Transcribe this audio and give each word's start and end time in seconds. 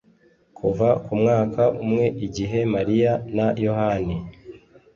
kuva 0.57 0.87
ku 1.03 1.11
mwaka 1.21 1.63
umwe 1.83 2.05
igihe 2.25 2.59
mariya 2.73 3.11
na 3.35 3.47
yohani 3.65 4.17